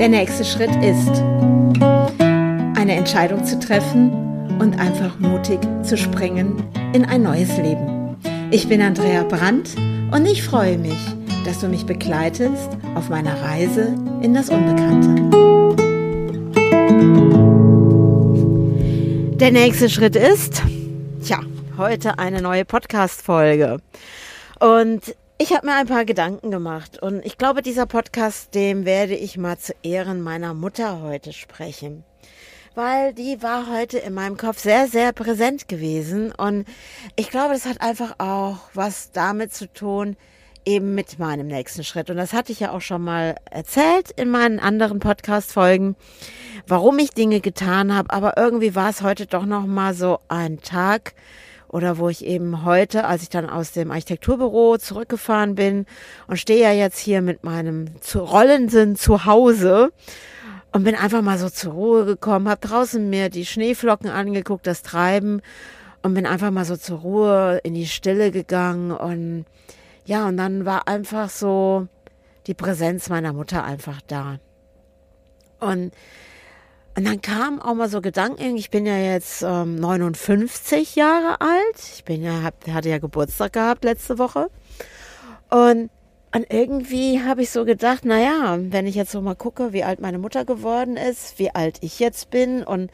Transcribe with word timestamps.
Der 0.00 0.08
nächste 0.08 0.46
Schritt 0.46 0.74
ist, 0.82 1.22
eine 2.74 2.94
Entscheidung 2.96 3.44
zu 3.44 3.58
treffen 3.58 4.10
und 4.58 4.80
einfach 4.80 5.18
mutig 5.18 5.58
zu 5.82 5.98
springen 5.98 6.64
in 6.94 7.04
ein 7.04 7.22
neues 7.22 7.54
Leben. 7.58 8.16
Ich 8.50 8.66
bin 8.66 8.80
Andrea 8.80 9.24
Brandt 9.24 9.76
und 10.10 10.24
ich 10.24 10.42
freue 10.42 10.78
mich, 10.78 10.96
dass 11.44 11.58
du 11.58 11.68
mich 11.68 11.84
begleitest 11.84 12.70
auf 12.94 13.10
meiner 13.10 13.42
Reise 13.42 13.94
in 14.22 14.32
das 14.32 14.48
Unbekannte. 14.48 15.20
Der 19.36 19.52
nächste 19.52 19.90
Schritt 19.90 20.16
ist, 20.16 20.62
tja, 21.22 21.40
heute 21.76 22.18
eine 22.18 22.40
neue 22.40 22.64
Podcast-Folge. 22.64 23.82
Und 24.60 25.14
ich 25.40 25.54
habe 25.54 25.66
mir 25.66 25.74
ein 25.74 25.86
paar 25.86 26.04
Gedanken 26.04 26.50
gemacht 26.50 27.02
und 27.02 27.24
ich 27.24 27.38
glaube, 27.38 27.62
dieser 27.62 27.86
Podcast, 27.86 28.54
dem 28.54 28.84
werde 28.84 29.14
ich 29.14 29.38
mal 29.38 29.56
zu 29.56 29.72
Ehren 29.82 30.20
meiner 30.20 30.52
Mutter 30.52 31.00
heute 31.00 31.32
sprechen. 31.32 32.04
Weil 32.74 33.14
die 33.14 33.42
war 33.42 33.72
heute 33.72 33.96
in 33.96 34.12
meinem 34.12 34.36
Kopf 34.36 34.58
sehr, 34.58 34.86
sehr 34.86 35.14
präsent 35.14 35.66
gewesen. 35.66 36.30
Und 36.30 36.66
ich 37.16 37.30
glaube, 37.30 37.54
das 37.54 37.64
hat 37.64 37.80
einfach 37.80 38.16
auch 38.18 38.58
was 38.74 39.12
damit 39.12 39.54
zu 39.54 39.66
tun, 39.72 40.18
eben 40.66 40.94
mit 40.94 41.18
meinem 41.18 41.46
nächsten 41.46 41.84
Schritt. 41.84 42.10
Und 42.10 42.18
das 42.18 42.34
hatte 42.34 42.52
ich 42.52 42.60
ja 42.60 42.72
auch 42.72 42.82
schon 42.82 43.02
mal 43.02 43.36
erzählt 43.50 44.10
in 44.10 44.28
meinen 44.28 44.60
anderen 44.60 44.98
Podcast-Folgen, 44.98 45.96
warum 46.66 46.98
ich 46.98 47.12
Dinge 47.12 47.40
getan 47.40 47.96
habe. 47.96 48.10
Aber 48.10 48.36
irgendwie 48.36 48.74
war 48.74 48.90
es 48.90 49.00
heute 49.00 49.24
doch 49.24 49.46
noch 49.46 49.64
mal 49.64 49.94
so 49.94 50.18
ein 50.28 50.60
Tag, 50.60 51.14
oder 51.70 51.98
wo 51.98 52.08
ich 52.08 52.24
eben 52.26 52.64
heute, 52.64 53.04
als 53.04 53.22
ich 53.22 53.28
dann 53.28 53.48
aus 53.48 53.72
dem 53.72 53.90
Architekturbüro 53.90 54.76
zurückgefahren 54.78 55.54
bin 55.54 55.86
und 56.26 56.36
stehe 56.36 56.62
ja 56.62 56.72
jetzt 56.72 56.98
hier 56.98 57.22
mit 57.22 57.44
meinem 57.44 58.00
zu 58.00 58.18
rollenden 58.20 58.96
Zuhause 58.96 59.92
und 60.72 60.82
bin 60.84 60.96
einfach 60.96 61.22
mal 61.22 61.38
so 61.38 61.48
zur 61.48 61.72
Ruhe 61.72 62.04
gekommen, 62.04 62.48
habe 62.48 62.66
draußen 62.66 63.08
mir 63.08 63.28
die 63.28 63.46
Schneeflocken 63.46 64.10
angeguckt, 64.10 64.66
das 64.66 64.82
Treiben 64.82 65.42
und 66.02 66.14
bin 66.14 66.26
einfach 66.26 66.50
mal 66.50 66.64
so 66.64 66.76
zur 66.76 66.98
Ruhe 66.98 67.60
in 67.62 67.74
die 67.74 67.86
Stille 67.86 68.32
gegangen 68.32 68.90
und 68.90 69.44
ja, 70.06 70.26
und 70.26 70.36
dann 70.38 70.64
war 70.64 70.88
einfach 70.88 71.30
so 71.30 71.86
die 72.48 72.54
Präsenz 72.54 73.08
meiner 73.10 73.32
Mutter 73.32 73.62
einfach 73.62 74.00
da. 74.08 74.40
Und 75.60 75.92
und 76.96 77.06
dann 77.06 77.20
kamen 77.22 77.60
auch 77.60 77.74
mal 77.74 77.88
so 77.88 78.00
Gedanken, 78.00 78.56
ich 78.56 78.70
bin 78.70 78.84
ja 78.84 78.96
jetzt 78.96 79.42
ähm, 79.42 79.76
59 79.76 80.96
Jahre 80.96 81.40
alt. 81.40 81.78
Ich 81.94 82.04
bin 82.04 82.22
ja, 82.22 82.42
hab, 82.42 82.66
hatte 82.68 82.88
ja 82.88 82.98
Geburtstag 82.98 83.52
gehabt 83.52 83.84
letzte 83.84 84.18
Woche. 84.18 84.50
Und, 85.50 85.90
und 86.34 86.46
irgendwie 86.48 87.22
habe 87.22 87.42
ich 87.42 87.50
so 87.50 87.64
gedacht, 87.64 88.04
naja, 88.04 88.58
wenn 88.60 88.86
ich 88.86 88.96
jetzt 88.96 89.12
so 89.12 89.20
mal 89.20 89.36
gucke, 89.36 89.72
wie 89.72 89.84
alt 89.84 90.00
meine 90.00 90.18
Mutter 90.18 90.44
geworden 90.44 90.96
ist, 90.96 91.38
wie 91.38 91.54
alt 91.54 91.78
ich 91.80 92.00
jetzt 92.00 92.30
bin 92.30 92.64
und 92.64 92.90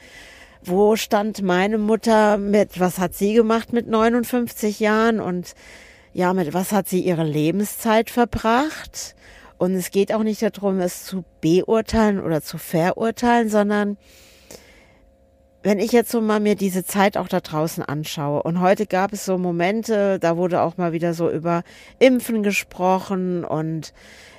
wo 0.63 0.97
stand 0.97 1.43
meine 1.43 1.79
Mutter 1.79 2.39
mit, 2.39 2.79
was 2.81 2.99
hat 2.99 3.15
sie 3.15 3.35
gemacht 3.35 3.73
mit 3.73 3.89
59 3.89 4.81
Jahren 4.81 5.21
und 5.21 5.55
ja, 6.13 6.33
mit 6.33 6.55
was 6.55 6.73
hat 6.73 6.89
sie 6.89 7.01
ihre 7.01 7.25
Lebenszeit 7.25 8.11
verbracht? 8.11 9.15
Und 9.59 9.75
es 9.75 9.91
geht 9.91 10.13
auch 10.13 10.23
nicht 10.23 10.43
darum, 10.43 10.81
es 10.81 11.05
zu 11.05 11.25
beurteilen 11.41 12.21
oder 12.21 12.43
zu 12.43 12.59
verurteilen, 12.59 13.49
sondern 13.49 13.97
wenn 15.63 15.81
ich 15.81 15.91
jetzt 15.91 16.13
so 16.13 16.21
mal 16.21 16.39
mir 16.39 16.55
diese 16.55 16.85
Zeit 16.85 17.17
auch 17.17 17.27
da 17.27 17.41
draußen 17.41 17.83
anschaue 17.83 18.43
und 18.45 18.61
heute 18.61 18.87
gab 18.87 19.13
es 19.13 19.25
so 19.25 19.37
Momente, 19.37 20.21
da 20.21 20.37
wurde 20.37 20.61
auch 20.61 20.77
mal 20.77 20.93
wieder 20.93 21.13
so 21.13 21.29
über 21.29 21.65
Impfen 21.99 22.45
gesprochen 22.45 23.45
und 23.45 23.93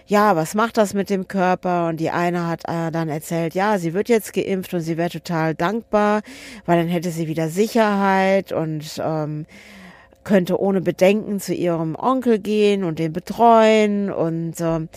ja, 0.05 0.38
was 0.38 0.55
macht 0.55 0.77
das 0.77 0.93
mit 0.93 1.09
dem 1.09 1.27
Körper? 1.27 1.89
Und 1.89 2.00
die 2.00 2.11
eine 2.11 2.47
hat 2.47 2.61
äh, 2.63 2.91
dann 2.91 3.09
erzählt, 3.09 3.56
ja, 3.56 3.77
sie 3.77 3.94
wird 3.94 4.07
jetzt 4.07 4.31
geimpft 4.31 4.73
und 4.73 4.79
sie 4.79 4.95
wäre 4.95 5.09
total 5.09 5.53
dankbar, 5.53 6.22
weil 6.66 6.77
dann 6.77 6.88
hätte 6.88 7.11
sie 7.11 7.27
wieder 7.27 7.50
Sicherheit 7.50 8.53
und 8.53 9.01
ähm, 9.03 9.45
könnte 10.27 10.59
ohne 10.59 10.81
Bedenken 10.81 11.39
zu 11.39 11.53
ihrem 11.53 11.95
Onkel 11.95 12.38
gehen 12.38 12.83
und 12.83 12.99
den 12.99 13.13
betreuen 13.13 14.11
und 14.11 14.59
äh, 14.59 14.88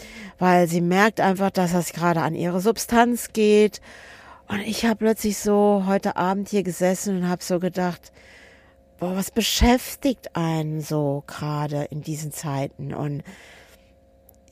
weil 0.40 0.66
sie 0.66 0.80
merkt 0.80 1.20
einfach, 1.20 1.50
dass 1.50 1.72
das 1.72 1.92
gerade 1.92 2.20
an 2.20 2.34
ihre 2.34 2.60
Substanz 2.60 3.32
geht. 3.32 3.80
Und 4.48 4.58
ich 4.58 4.84
habe 4.86 4.96
plötzlich 4.96 5.38
so 5.38 5.84
heute 5.86 6.16
Abend 6.16 6.48
hier 6.48 6.64
gesessen 6.64 7.18
und 7.18 7.28
habe 7.28 7.44
so 7.44 7.60
gedacht, 7.60 8.10
boah, 8.98 9.14
was 9.14 9.30
beschäftigt 9.30 10.34
einen 10.34 10.80
so 10.80 11.22
gerade 11.28 11.84
in 11.90 12.02
diesen 12.02 12.32
Zeiten? 12.32 12.92
Und 12.92 13.22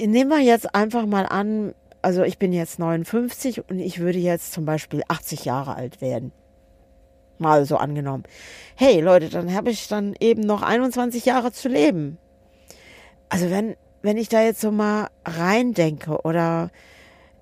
nehmen 0.00 0.30
wir 0.30 0.38
jetzt 0.38 0.76
einfach 0.76 1.06
mal 1.06 1.26
an, 1.26 1.74
also 2.02 2.22
ich 2.22 2.38
bin 2.38 2.52
jetzt 2.52 2.78
59 2.78 3.68
und 3.68 3.80
ich 3.80 3.98
würde 3.98 4.20
jetzt 4.20 4.52
zum 4.52 4.64
Beispiel 4.64 5.02
80 5.08 5.44
Jahre 5.44 5.74
alt 5.74 6.00
werden. 6.00 6.30
Mal 7.38 7.64
so 7.64 7.76
angenommen. 7.76 8.24
Hey 8.74 9.00
Leute, 9.00 9.28
dann 9.28 9.54
habe 9.54 9.70
ich 9.70 9.88
dann 9.88 10.14
eben 10.20 10.42
noch 10.42 10.62
21 10.62 11.24
Jahre 11.24 11.52
zu 11.52 11.68
leben. 11.68 12.18
Also 13.28 13.50
wenn, 13.50 13.76
wenn 14.02 14.16
ich 14.16 14.28
da 14.28 14.42
jetzt 14.42 14.60
so 14.60 14.70
mal 14.70 15.08
reindenke 15.24 16.20
oder 16.22 16.70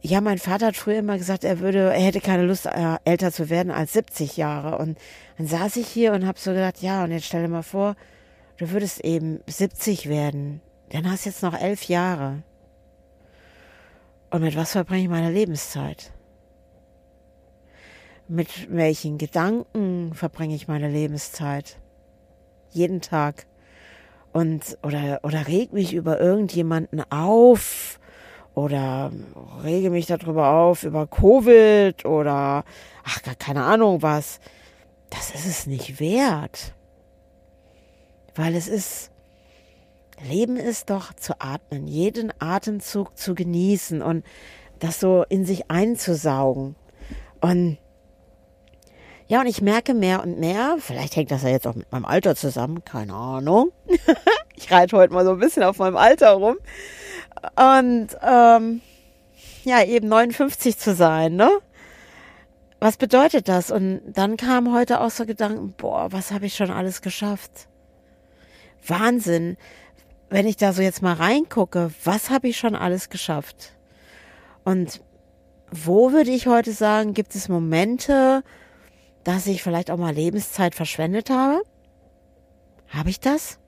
ja, 0.02 0.20
mein 0.20 0.38
Vater 0.38 0.66
hat 0.66 0.76
früher 0.76 0.98
immer 0.98 1.18
gesagt, 1.18 1.42
er 1.42 1.58
würde, 1.58 1.92
er 1.92 2.00
hätte 2.00 2.20
keine 2.20 2.44
Lust, 2.44 2.66
äh, 2.66 2.96
älter 3.04 3.32
zu 3.32 3.50
werden 3.50 3.72
als 3.72 3.92
70 3.92 4.36
Jahre. 4.36 4.78
Und 4.78 4.98
dann 5.36 5.46
saß 5.48 5.76
ich 5.76 5.88
hier 5.88 6.12
und 6.12 6.26
habe 6.26 6.38
so 6.38 6.52
gedacht, 6.52 6.80
ja, 6.80 7.02
und 7.02 7.10
jetzt 7.10 7.26
stell 7.26 7.42
dir 7.42 7.48
mal 7.48 7.62
vor, 7.62 7.96
du 8.58 8.70
würdest 8.70 9.00
eben 9.00 9.40
70 9.46 10.08
werden. 10.08 10.60
Dann 10.90 11.10
hast 11.10 11.24
du 11.24 11.30
jetzt 11.30 11.42
noch 11.42 11.58
elf 11.58 11.84
Jahre. 11.84 12.42
Und 14.30 14.42
mit 14.42 14.56
was 14.56 14.72
verbringe 14.72 15.02
ich 15.02 15.08
meine 15.08 15.32
Lebenszeit? 15.32 16.12
Mit 18.28 18.74
welchen 18.74 19.18
Gedanken 19.18 20.12
verbringe 20.12 20.56
ich 20.56 20.66
meine 20.66 20.90
Lebenszeit? 20.90 21.78
Jeden 22.70 23.00
Tag. 23.00 23.46
Und, 24.32 24.76
oder, 24.82 25.20
oder 25.22 25.46
reg 25.46 25.72
mich 25.72 25.94
über 25.94 26.20
irgendjemanden 26.20 27.00
auf 27.10 28.00
oder 28.54 29.12
rege 29.62 29.90
mich 29.90 30.06
darüber 30.06 30.50
auf, 30.50 30.82
über 30.82 31.06
Covid 31.06 32.04
oder 32.04 32.64
ach, 33.04 33.22
gar 33.22 33.36
keine 33.36 33.62
Ahnung 33.62 34.02
was. 34.02 34.40
Das 35.10 35.30
ist 35.30 35.46
es 35.46 35.66
nicht 35.66 36.00
wert. 36.00 36.74
Weil 38.34 38.56
es 38.56 38.66
ist, 38.66 39.12
Leben 40.20 40.56
ist 40.56 40.90
doch 40.90 41.12
zu 41.12 41.40
atmen, 41.40 41.86
jeden 41.86 42.32
Atemzug 42.40 43.16
zu 43.16 43.36
genießen 43.36 44.02
und 44.02 44.24
das 44.80 44.98
so 44.98 45.24
in 45.28 45.44
sich 45.44 45.70
einzusaugen. 45.70 46.74
Und 47.40 47.78
ja, 49.28 49.40
und 49.40 49.46
ich 49.46 49.60
merke 49.60 49.92
mehr 49.92 50.22
und 50.22 50.38
mehr, 50.38 50.76
vielleicht 50.78 51.16
hängt 51.16 51.30
das 51.30 51.42
ja 51.42 51.48
jetzt 51.48 51.66
auch 51.66 51.74
mit 51.74 51.90
meinem 51.90 52.04
Alter 52.04 52.36
zusammen, 52.36 52.84
keine 52.84 53.14
Ahnung. 53.14 53.72
ich 54.56 54.70
reite 54.70 54.96
heute 54.96 55.12
mal 55.12 55.24
so 55.24 55.32
ein 55.32 55.38
bisschen 55.38 55.64
auf 55.64 55.78
meinem 55.78 55.96
Alter 55.96 56.32
rum. 56.32 56.56
Und 57.56 58.08
ähm, 58.22 58.80
ja, 59.64 59.82
eben 59.84 60.08
59 60.08 60.78
zu 60.78 60.94
sein, 60.94 61.34
ne? 61.34 61.50
Was 62.78 62.98
bedeutet 62.98 63.48
das? 63.48 63.70
Und 63.70 64.00
dann 64.06 64.36
kam 64.36 64.72
heute 64.72 65.00
auch 65.00 65.10
so 65.10 65.26
Gedanken, 65.26 65.74
boah, 65.76 66.12
was 66.12 66.30
habe 66.30 66.46
ich 66.46 66.54
schon 66.54 66.70
alles 66.70 67.00
geschafft? 67.00 67.68
Wahnsinn. 68.86 69.56
Wenn 70.28 70.46
ich 70.46 70.56
da 70.56 70.72
so 70.72 70.82
jetzt 70.82 71.02
mal 71.02 71.14
reingucke, 71.14 71.90
was 72.04 72.30
habe 72.30 72.48
ich 72.48 72.58
schon 72.58 72.76
alles 72.76 73.08
geschafft? 73.08 73.72
Und 74.64 75.00
wo 75.72 76.12
würde 76.12 76.30
ich 76.30 76.46
heute 76.46 76.72
sagen, 76.72 77.14
gibt 77.14 77.34
es 77.34 77.48
Momente, 77.48 78.44
dass 79.26 79.48
ich 79.48 79.60
vielleicht 79.60 79.90
auch 79.90 79.96
mal 79.96 80.14
Lebenszeit 80.14 80.76
verschwendet 80.76 81.30
habe? 81.30 81.60
Habe 82.88 83.10
ich 83.10 83.18
das? 83.18 83.58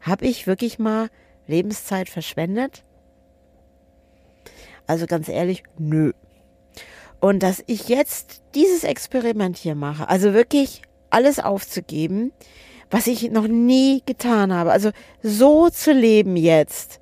Habe 0.00 0.26
ich 0.26 0.46
wirklich 0.46 0.78
mal 0.78 1.08
Lebenszeit 1.48 2.08
verschwendet? 2.08 2.84
Also 4.86 5.06
ganz 5.06 5.28
ehrlich, 5.28 5.64
nö. 5.76 6.12
Und 7.18 7.42
dass 7.42 7.64
ich 7.66 7.88
jetzt 7.88 8.42
dieses 8.54 8.84
Experiment 8.84 9.56
hier 9.56 9.74
mache, 9.74 10.08
also 10.08 10.34
wirklich 10.34 10.82
alles 11.10 11.40
aufzugeben, 11.40 12.30
was 12.92 13.08
ich 13.08 13.28
noch 13.32 13.48
nie 13.48 14.04
getan 14.06 14.52
habe, 14.52 14.70
also 14.70 14.90
so 15.20 15.68
zu 15.68 15.92
leben 15.92 16.36
jetzt, 16.36 17.00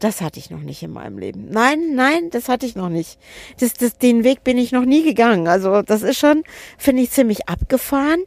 das 0.00 0.20
hatte 0.20 0.38
ich 0.38 0.50
noch 0.50 0.60
nicht 0.60 0.82
in 0.82 0.90
meinem 0.90 1.18
Leben. 1.18 1.46
Nein, 1.50 1.94
nein, 1.94 2.30
das 2.30 2.48
hatte 2.48 2.66
ich 2.66 2.74
noch 2.74 2.88
nicht. 2.88 3.18
Das, 3.60 3.74
das, 3.74 3.98
den 3.98 4.24
Weg 4.24 4.42
bin 4.42 4.58
ich 4.58 4.72
noch 4.72 4.84
nie 4.84 5.04
gegangen. 5.04 5.46
Also 5.46 5.82
das 5.82 6.02
ist 6.02 6.18
schon, 6.18 6.42
finde 6.78 7.02
ich, 7.02 7.10
ziemlich 7.10 7.48
abgefahren. 7.48 8.24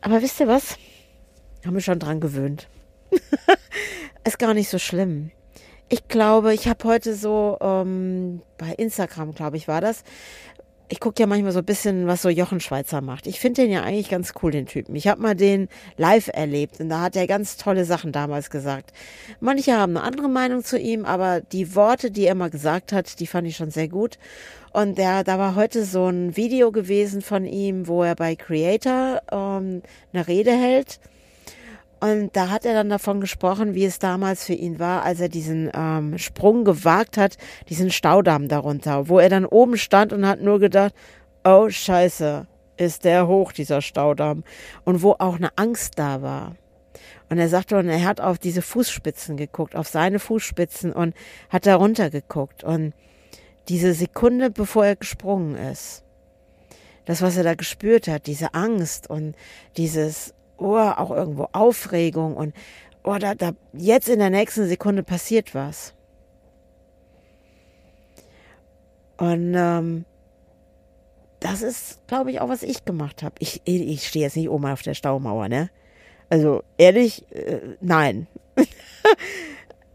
Aber 0.00 0.22
wisst 0.22 0.40
ihr 0.40 0.48
was? 0.48 0.76
Haben 1.66 1.74
wir 1.74 1.82
schon 1.82 1.98
dran 1.98 2.20
gewöhnt. 2.20 2.68
ist 4.24 4.38
gar 4.38 4.54
nicht 4.54 4.70
so 4.70 4.78
schlimm. 4.78 5.30
Ich 5.88 6.06
glaube, 6.06 6.54
ich 6.54 6.68
habe 6.68 6.84
heute 6.84 7.14
so 7.14 7.58
ähm, 7.60 8.42
bei 8.56 8.72
Instagram, 8.74 9.34
glaube 9.34 9.56
ich, 9.56 9.66
war 9.66 9.80
das, 9.80 10.04
ich 10.90 10.98
gucke 10.98 11.20
ja 11.20 11.26
manchmal 11.28 11.52
so 11.52 11.60
ein 11.60 11.64
bisschen, 11.64 12.08
was 12.08 12.20
so 12.20 12.28
Jochen 12.28 12.58
Schweizer 12.58 13.00
macht. 13.00 13.28
Ich 13.28 13.38
finde 13.38 13.62
den 13.62 13.70
ja 13.70 13.82
eigentlich 13.84 14.10
ganz 14.10 14.34
cool, 14.42 14.50
den 14.50 14.66
Typen. 14.66 14.96
Ich 14.96 15.06
habe 15.06 15.22
mal 15.22 15.36
den 15.36 15.68
live 15.96 16.28
erlebt 16.32 16.80
und 16.80 16.88
da 16.88 17.00
hat 17.00 17.14
er 17.14 17.28
ganz 17.28 17.56
tolle 17.56 17.84
Sachen 17.84 18.10
damals 18.10 18.50
gesagt. 18.50 18.92
Manche 19.38 19.76
haben 19.76 19.96
eine 19.96 20.04
andere 20.04 20.28
Meinung 20.28 20.64
zu 20.64 20.76
ihm, 20.76 21.04
aber 21.04 21.42
die 21.42 21.76
Worte, 21.76 22.10
die 22.10 22.26
er 22.26 22.34
mal 22.34 22.50
gesagt 22.50 22.92
hat, 22.92 23.20
die 23.20 23.28
fand 23.28 23.46
ich 23.46 23.56
schon 23.56 23.70
sehr 23.70 23.86
gut. 23.86 24.18
Und 24.72 24.98
der, 24.98 25.22
da 25.22 25.38
war 25.38 25.54
heute 25.54 25.84
so 25.84 26.08
ein 26.08 26.36
Video 26.36 26.72
gewesen 26.72 27.22
von 27.22 27.44
ihm, 27.44 27.86
wo 27.86 28.02
er 28.02 28.16
bei 28.16 28.34
Creator 28.34 29.22
ähm, 29.30 29.82
eine 30.12 30.26
Rede 30.26 30.52
hält. 30.52 30.98
Und 32.00 32.34
da 32.34 32.48
hat 32.48 32.64
er 32.64 32.72
dann 32.72 32.88
davon 32.88 33.20
gesprochen, 33.20 33.74
wie 33.74 33.84
es 33.84 33.98
damals 33.98 34.44
für 34.44 34.54
ihn 34.54 34.78
war, 34.78 35.02
als 35.02 35.20
er 35.20 35.28
diesen 35.28 35.70
ähm, 35.74 36.16
Sprung 36.16 36.64
gewagt 36.64 37.18
hat, 37.18 37.36
diesen 37.68 37.90
Staudamm 37.90 38.48
darunter, 38.48 39.08
wo 39.08 39.18
er 39.18 39.28
dann 39.28 39.44
oben 39.44 39.76
stand 39.76 40.12
und 40.14 40.26
hat 40.26 40.40
nur 40.40 40.58
gedacht, 40.58 40.94
oh 41.44 41.68
scheiße, 41.68 42.46
ist 42.78 43.04
der 43.04 43.26
hoch, 43.28 43.52
dieser 43.52 43.82
Staudamm. 43.82 44.44
Und 44.84 45.02
wo 45.02 45.12
auch 45.18 45.36
eine 45.36 45.50
Angst 45.56 45.98
da 45.98 46.22
war. 46.22 46.56
Und 47.28 47.38
er 47.38 47.48
sagte, 47.48 47.76
und 47.76 47.88
er 47.88 48.04
hat 48.04 48.20
auf 48.20 48.38
diese 48.38 48.62
Fußspitzen 48.62 49.36
geguckt, 49.36 49.76
auf 49.76 49.86
seine 49.86 50.18
Fußspitzen 50.18 50.92
und 50.92 51.14
hat 51.50 51.66
da 51.66 51.76
runter 51.76 52.10
geguckt. 52.10 52.64
Und 52.64 52.94
diese 53.68 53.92
Sekunde, 53.92 54.50
bevor 54.50 54.86
er 54.86 54.96
gesprungen 54.96 55.54
ist, 55.54 56.02
das, 57.04 57.22
was 57.22 57.36
er 57.36 57.44
da 57.44 57.54
gespürt 57.54 58.08
hat, 58.08 58.26
diese 58.26 58.54
Angst 58.54 59.08
und 59.08 59.36
dieses, 59.76 60.34
oh, 60.60 60.76
auch 60.76 61.10
irgendwo 61.10 61.48
Aufregung 61.52 62.36
und 62.36 62.54
oh, 63.02 63.16
da, 63.18 63.34
da, 63.34 63.52
jetzt 63.72 64.08
in 64.08 64.18
der 64.18 64.30
nächsten 64.30 64.66
Sekunde 64.68 65.02
passiert 65.02 65.54
was. 65.54 65.94
Und 69.16 69.54
ähm, 69.54 70.04
das 71.40 71.62
ist, 71.62 72.06
glaube 72.06 72.30
ich, 72.30 72.40
auch, 72.40 72.48
was 72.48 72.62
ich 72.62 72.84
gemacht 72.84 73.22
habe. 73.22 73.34
Ich, 73.38 73.62
ich 73.64 74.06
stehe 74.06 74.24
jetzt 74.24 74.36
nicht 74.36 74.48
oben 74.48 74.66
auf 74.66 74.82
der 74.82 74.94
Staumauer, 74.94 75.48
ne? 75.48 75.70
Also 76.28 76.62
ehrlich, 76.78 77.24
äh, 77.34 77.76
nein. 77.80 78.28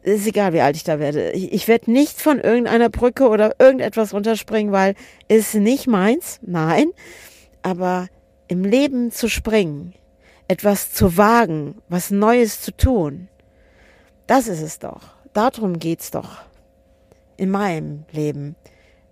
ist 0.03 0.27
egal, 0.27 0.53
wie 0.53 0.61
alt 0.61 0.75
ich 0.75 0.83
da 0.83 0.99
werde. 0.99 1.31
Ich, 1.31 1.53
ich 1.53 1.67
werde 1.67 1.91
nicht 1.91 2.21
von 2.21 2.39
irgendeiner 2.39 2.89
Brücke 2.89 3.27
oder 3.27 3.55
irgendetwas 3.59 4.13
runterspringen, 4.13 4.71
weil 4.71 4.95
es 5.27 5.53
nicht 5.53 5.87
meins. 5.87 6.39
Nein. 6.43 6.91
Aber 7.63 8.07
im 8.47 8.63
Leben 8.63 9.11
zu 9.11 9.27
springen, 9.27 9.93
etwas 10.47 10.91
zu 10.91 11.17
wagen, 11.17 11.81
was 11.89 12.11
Neues 12.11 12.61
zu 12.61 12.75
tun. 12.75 13.27
Das 14.27 14.47
ist 14.47 14.61
es 14.61 14.79
doch. 14.79 15.01
Darum 15.33 15.79
geht's 15.79 16.11
doch. 16.11 16.41
In 17.37 17.49
meinem 17.49 18.05
Leben 18.11 18.55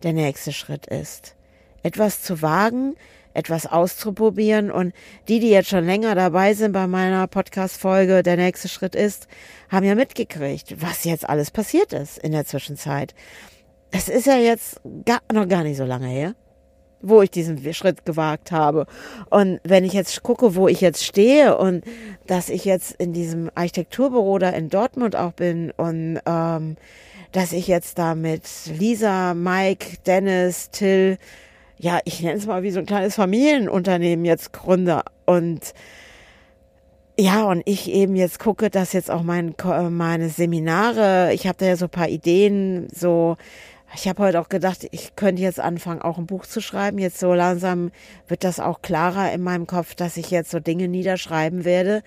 der 0.04 0.14
nächste 0.14 0.52
Schritt 0.52 0.88
ist. 0.88 1.36
Etwas 1.82 2.22
zu 2.22 2.42
wagen, 2.42 2.96
etwas 3.34 3.66
auszuprobieren 3.66 4.72
und 4.72 4.94
die, 5.28 5.40
die 5.40 5.50
jetzt 5.50 5.70
schon 5.70 5.86
länger 5.86 6.16
dabei 6.16 6.54
sind 6.54 6.72
bei 6.72 6.88
meiner 6.88 7.28
Podcast-Folge, 7.28 8.24
der 8.24 8.38
nächste 8.38 8.70
Schritt 8.70 8.96
ist, 8.96 9.28
haben 9.70 9.86
ja 9.86 9.96
mitgekriegt, 9.96 10.82
was 10.82 11.04
jetzt 11.04 11.28
alles 11.28 11.52
passiert 11.52 11.94
ist 11.94 12.20
in 12.20 12.32
der 12.32 12.46
Zwischenzeit. 12.46 13.14
Es 13.92 14.08
ist 14.08 14.28
ja 14.28 14.38
jetzt 14.38 14.80
gar, 15.06 15.22
noch 15.32 15.48
gar 15.48 15.64
nicht 15.64 15.78
so 15.78 15.84
lange 15.84 16.08
her 16.08 16.36
wo 17.04 17.22
ich 17.22 17.30
diesen 17.30 17.74
Schritt 17.74 18.06
gewagt 18.06 18.52
habe. 18.52 18.88
Und 19.30 19.60
wenn 19.64 19.84
ich 19.84 19.94
jetzt 19.94 20.24
gucke, 20.24 20.56
wo 20.56 20.68
ich 20.68 20.82
jetzt 20.82 21.06
stehe 21.06 21.58
und 21.58 21.84
dass 22.26 22.50
ich 22.50 22.66
jetzt 22.66 22.94
in 22.94 23.14
diesem 23.14 23.52
Architekturbüro 23.54 24.40
da 24.40 24.50
in 24.50 24.70
Dortmund 24.70 25.16
auch 25.16 25.34
bin 25.34 25.72
und 25.72 26.20
ähm, 26.26 26.78
dass 27.32 27.52
ich 27.52 27.68
jetzt 27.68 28.00
da 28.00 28.16
mit 28.16 28.44
Lisa, 28.78 29.34
Mike, 29.34 29.98
Dennis, 30.06 30.70
Till, 30.72 31.18
ja, 31.78 32.00
ich 32.06 32.22
nenne 32.22 32.38
es 32.38 32.46
mal 32.46 32.64
wie 32.64 32.72
so 32.72 32.80
ein 32.80 32.86
kleines 32.86 33.16
Familienunternehmen 33.16 34.24
jetzt 34.26 34.54
gründe 34.54 35.02
und 35.26 35.74
ja, 37.20 37.44
und 37.44 37.62
ich 37.66 37.92
eben 37.92 38.16
jetzt 38.16 38.40
gucke, 38.40 38.72
dass 38.72 38.94
jetzt 38.94 39.12
auch 39.12 39.22
mein, 39.22 39.54
meine 39.92 40.30
Seminare, 40.30 41.32
ich 41.34 41.46
habe 41.46 41.58
da 41.60 41.66
ja 41.68 41.76
so 41.76 41.86
ein 41.86 41.92
paar 41.92 42.10
Ideen, 42.10 42.88
so 42.92 43.38
ich 43.96 44.08
habe 44.08 44.24
heute 44.24 44.42
auch 44.42 44.50
gedacht, 44.50 44.88
ich 44.92 45.16
könnte 45.16 45.42
jetzt 45.42 45.60
anfangen, 45.60 46.02
auch 46.02 46.18
ein 46.18 46.26
Buch 46.26 46.46
zu 46.46 46.62
schreiben. 46.62 46.98
Jetzt 46.98 47.20
so 47.20 47.34
langsam 47.34 47.92
wird 48.28 48.44
das 48.44 48.60
auch 48.60 48.82
klarer 48.82 49.32
in 49.32 49.42
meinem 49.42 49.68
Kopf, 49.68 49.96
dass 49.96 50.18
ich 50.18 50.32
jetzt 50.32 50.52
so 50.52 50.60
Dinge 50.60 50.88
niederschreiben 50.88 51.64
werde, 51.64 52.02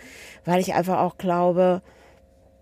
weil 0.45 0.61
ich 0.61 0.75
einfach 0.75 0.99
auch 0.99 1.17
glaube, 1.17 1.83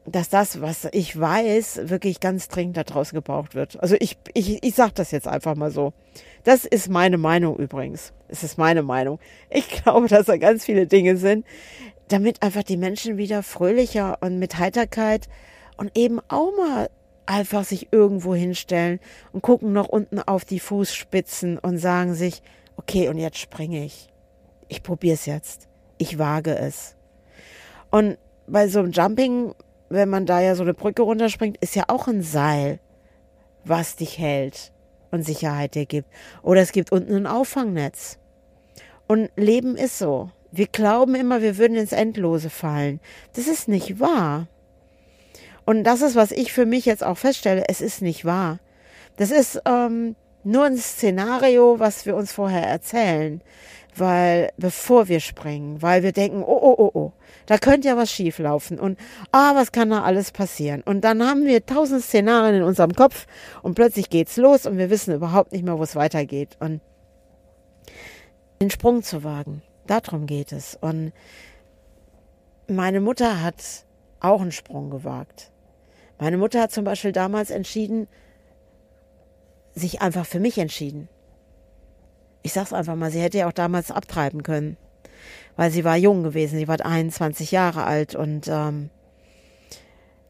dass 0.07 0.29
das, 0.29 0.61
was 0.61 0.87
ich 0.93 1.19
weiß, 1.19 1.89
wirklich 1.89 2.21
ganz 2.21 2.49
dringend 2.49 2.77
daraus 2.77 3.13
gebraucht 3.13 3.55
wird. 3.55 3.81
Also 3.81 3.97
ich, 3.99 4.19
ich, 4.35 4.63
ich 4.63 4.75
sage 4.75 4.93
das 4.95 5.11
jetzt 5.11 5.27
einfach 5.27 5.55
mal 5.55 5.71
so. 5.71 5.95
Das 6.43 6.67
ist 6.67 6.91
meine 6.91 7.17
Meinung 7.17 7.57
übrigens. 7.57 8.13
Es 8.29 8.43
ist 8.43 8.59
meine 8.59 8.83
Meinung. 8.83 9.19
Ich 9.49 9.69
glaube, 9.83 10.09
dass 10.09 10.27
da 10.27 10.37
ganz 10.37 10.65
viele 10.65 10.87
Dinge 10.87 11.17
sind, 11.17 11.47
damit 12.09 12.43
einfach 12.43 12.63
die 12.63 12.77
Menschen 12.77 13.17
wieder 13.17 13.43
fröhlicher 13.43 14.19
und 14.21 14.39
mit 14.39 14.59
Heiterkeit 14.59 15.29
und 15.79 15.97
eben 15.97 16.21
auch 16.29 16.53
mal 16.55 16.91
einfach 17.27 17.65
sich 17.65 17.89
irgendwo 17.93 18.35
hinstellen 18.35 19.01
und 19.33 19.43
gucken 19.43 19.73
noch 19.73 19.89
unten 19.89 20.21
auf 20.21 20.45
die 20.45 20.61
Fußspitzen 20.61 21.59
und 21.59 21.79
sagen 21.79 22.15
sich, 22.15 22.43
okay, 22.77 23.09
und 23.09 23.19
jetzt 23.19 23.39
springe 23.39 23.85
ich. 23.85 24.09
Ich 24.69 24.83
probiere 24.83 25.15
es 25.15 25.27
jetzt. 25.27 25.69
Ich 25.99 26.19
wage 26.19 26.57
es. 26.57 26.97
Und 27.91 28.19
bei 28.47 28.69
so 28.69 28.81
einem 28.81 28.93
Jumping, 28.93 29.55
wenn 29.89 30.09
man 30.09 30.27
da 30.27 30.41
ja 30.41 30.55
so 30.55 30.63
eine 30.63 30.75
Brücke 30.75 31.03
runterspringt, 31.03 31.57
ist 31.59 31.77
ja 31.77 31.85
auch 31.89 32.09
ein 32.09 32.23
Seil, 32.23 32.81
was 33.65 33.97
dich 33.97 34.19
hält 34.19 34.73
und 35.11 35.25
Sicherheit 35.25 35.75
dir 35.75 35.87
gibt. 35.87 36.09
Oder 36.43 36.61
es 36.61 36.73
gibt 36.73 36.93
unten 36.93 37.15
ein 37.15 37.27
Auffangnetz. 37.27 38.19
Und 39.07 39.31
Leben 39.37 39.77
ist 39.77 39.99
so. 39.99 40.31
Wir 40.51 40.67
glauben 40.67 41.15
immer, 41.15 41.43
wir 41.43 41.59
würden 41.59 41.77
ins 41.77 41.93
Endlose 41.93 42.51
fallen. 42.51 43.01
Das 43.35 43.49
ist 43.49 43.69
nicht 43.69 44.01
wahr. 44.01 44.49
Und 45.65 45.85
das 45.85 46.03
ist, 46.03 46.15
was 46.15 46.31
ich 46.31 46.53
für 46.53 46.67
mich 46.67 46.85
jetzt 46.85 47.05
auch 47.05 47.17
feststelle, 47.17 47.65
es 47.69 47.81
ist 47.81 48.03
nicht 48.03 48.25
wahr. 48.25 48.59
Das 49.17 49.31
ist 49.31 49.61
ähm, 49.67 50.17
nur 50.43 50.65
ein 50.65 50.77
Szenario, 50.77 51.79
was 51.79 52.05
wir 52.05 52.17
uns 52.17 52.33
vorher 52.33 52.67
erzählen, 52.67 53.41
weil 53.97 54.51
bevor 54.57 55.09
wir 55.09 55.21
springen, 55.21 55.81
weil 55.81 56.03
wir 56.03 56.13
denken, 56.13 56.43
oh, 56.43 56.59
oh, 56.61 56.75
oh, 56.79 56.91
oh, 56.95 57.13
da 57.47 57.59
könnte 57.59 57.89
ja 57.89 57.97
was 57.97 58.11
schieflaufen 58.11 58.79
und 58.79 58.99
ah, 59.33 59.55
was 59.55 59.73
kann 59.73 59.91
da 59.91 60.03
alles 60.03 60.33
passieren? 60.33 60.83
Und 60.83 61.03
dann 61.03 61.23
haben 61.23 61.45
wir 61.47 61.65
tausend 61.65 62.03
Szenarien 62.03 62.57
in 62.57 62.63
unserem 62.63 62.95
Kopf 62.95 63.27
und 63.63 63.75
plötzlich 63.75 64.11
geht's 64.11 64.37
los 64.37 64.67
und 64.67 64.79
wir 64.79 64.91
wissen 64.91 65.15
überhaupt 65.15 65.53
nicht 65.53 65.65
mehr, 65.65 65.79
wo 65.79 65.83
es 65.83 65.97
weitergeht. 65.97 66.57
Und 66.61 66.81
den 68.61 68.71
Sprung 68.71 69.03
zu 69.03 69.25
wagen, 69.25 69.63
darum 69.87 70.27
geht 70.27 70.53
es. 70.53 70.77
Und 70.81 71.13
meine 72.69 73.01
Mutter 73.01 73.43
hat 73.43 73.85
auch 74.21 74.41
einen 74.41 74.53
Sprung 74.53 74.91
gewagt. 74.91 75.51
Meine 76.19 76.39
Mutter 76.39 76.61
hat 76.61 76.73
zum 76.73 76.85
Beispiel 76.85 77.13
damals 77.13 77.51
entschieden, 77.51 78.07
sich 79.75 80.01
einfach 80.01 80.27
für 80.27 80.41
mich 80.41 80.59
entschieden. 80.59 81.09
Ich 82.43 82.53
sag's 82.53 82.73
einfach 82.73 82.95
mal, 82.95 83.11
sie 83.11 83.21
hätte 83.21 83.39
ja 83.39 83.49
auch 83.49 83.53
damals 83.53 83.91
abtreiben 83.91 84.43
können, 84.43 84.77
weil 85.57 85.71
sie 85.71 85.85
war 85.85 85.97
jung 85.97 86.23
gewesen, 86.23 86.59
sie 86.59 86.69
war 86.69 86.85
21 86.85 87.51
Jahre 87.51 87.85
alt 87.85 88.15
und 88.15 88.49
ähm, 88.49 88.91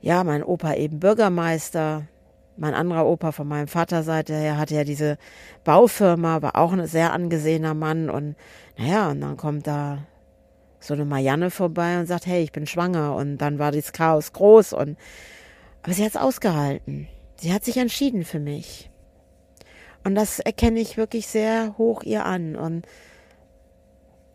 ja, 0.01 0.23
mein 0.23 0.43
Opa 0.43 0.75
eben 0.75 1.01
Bürgermeister, 1.01 2.07
mein 2.57 2.75
anderer 2.75 3.07
Opa 3.07 3.33
von 3.33 3.49
meinem 3.49 3.69
Vaterseite 3.69 4.35
her 4.35 4.57
hatte 4.59 4.75
ja 4.75 4.85
diese 4.85 5.19
Baufirma, 5.65 6.41
war 6.41 6.57
auch 6.57 6.73
ein 6.73 6.87
sehr 6.87 7.13
angesehener 7.13 7.75
Mann 7.75 8.09
und 8.09 8.37
naja, 8.79 9.11
und 9.11 9.21
dann 9.21 9.37
kommt 9.37 9.67
da 9.67 10.07
so 10.79 10.95
eine 10.95 11.05
Marianne 11.05 11.51
vorbei 11.51 11.99
und 11.99 12.07
sagt, 12.07 12.27
hey, 12.27 12.43
ich 12.43 12.53
bin 12.53 12.67
schwanger 12.67 13.15
und 13.17 13.39
dann 13.39 13.59
war 13.59 13.73
das 13.73 13.93
Chaos 13.93 14.33
groß 14.33 14.75
und 14.75 14.97
aber 15.85 15.93
sie 15.93 16.03
hat 16.03 16.13
es 16.13 16.17
ausgehalten. 16.17 17.09
Sie 17.37 17.53
hat 17.53 17.63
sich 17.63 17.77
entschieden 17.77 18.25
für 18.25 18.41
mich. 18.41 18.91
Und 20.03 20.15
das 20.15 20.41
erkenne 20.41 20.81
ich 20.81 20.97
wirklich 20.97 21.27
sehr 21.27 21.77
hoch 21.77 22.03
ihr 22.03 22.25
an. 22.25 22.57
Und 22.57 22.87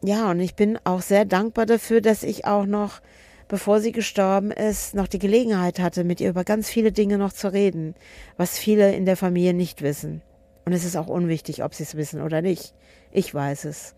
ja, 0.03 0.29
und 0.29 0.39
ich 0.41 0.53
bin 0.53 0.77
auch 0.84 1.01
sehr 1.01 1.25
dankbar 1.25 1.65
dafür, 1.65 2.01
dass 2.01 2.22
ich 2.22 2.46
auch 2.46 2.68
noch, 2.68 3.01
bevor 3.48 3.79
sie 3.79 3.91
gestorben 3.91 4.51
ist, 4.51 4.94
noch 4.94 5.08
die 5.08 5.18
Gelegenheit 5.18 5.79
hatte, 5.79 6.03
mit 6.03 6.22
ihr 6.22 6.29
über 6.29 6.44
ganz 6.44 6.70
viele 6.70 6.91
Dinge 6.91 7.18
noch 7.18 7.34
zu 7.34 7.51
reden, 7.51 7.96
was 8.38 8.60
viele 8.60 8.94
in 8.96 9.08
der 9.08 9.18
Familie 9.18 9.56
nicht 9.56 9.82
wissen. 9.82 10.22
Und 10.65 10.74
es 10.74 10.86
ist 10.86 10.96
auch 10.96 11.08
unwichtig, 11.08 11.63
ob 11.63 11.74
sie 11.74 11.82
es 11.82 11.98
wissen 11.98 12.22
oder 12.22 12.44
nicht. 12.44 12.75
Ich 13.12 13.34
weiß 13.34 13.65
es. 13.65 13.96